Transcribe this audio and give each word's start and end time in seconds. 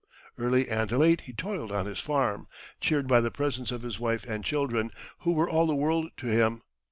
Early 0.35 0.67
and 0.67 0.91
late 0.91 1.21
he 1.21 1.31
toiled 1.33 1.71
on 1.71 1.85
his 1.85 1.99
farm, 1.99 2.47
cheered 2.79 3.07
by 3.07 3.21
the 3.21 3.29
presence 3.29 3.69
of 3.69 3.83
his 3.83 3.99
wife 3.99 4.23
and 4.23 4.43
children, 4.43 4.89
who 5.19 5.31
were 5.33 5.47
all 5.47 5.67
the 5.67 5.75
world 5.75 6.09
to 6.17 6.25
him. 6.25 6.63